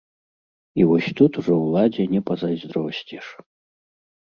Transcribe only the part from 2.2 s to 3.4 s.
пазайздросціш.